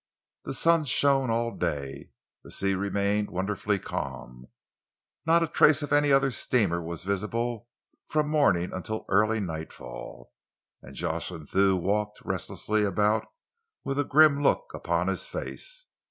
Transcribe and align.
The 0.45 0.55
sun 0.55 0.85
shone 0.85 1.29
all 1.29 1.55
day, 1.55 2.09
the 2.43 2.49
sea 2.49 2.73
remained 2.73 3.29
wonderfully 3.29 3.77
calm. 3.77 4.47
Not 5.27 5.43
a 5.43 5.47
trace 5.47 5.83
of 5.83 5.93
any 5.93 6.11
other 6.11 6.31
steamer 6.31 6.81
was 6.81 7.03
visible 7.03 7.69
from 8.07 8.27
morning 8.27 8.73
until 8.73 9.05
early 9.09 9.39
nightfall, 9.39 10.33
and 10.81 10.95
Jocelyn 10.95 11.45
Thew 11.45 11.75
walked 11.77 12.19
restlessly 12.25 12.83
about 12.83 13.27
with 13.83 13.99
a 13.99 14.03
grim 14.03 14.41
look 14.41 14.71
upon 14.73 15.07
his 15.07 15.27
face. 15.27 15.85